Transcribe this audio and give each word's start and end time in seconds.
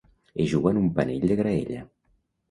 Es 0.43 0.47
juga 0.53 0.71
en 0.75 0.79
un 0.79 0.87
panell 0.95 1.27
de 1.33 1.37
graella. 1.41 1.83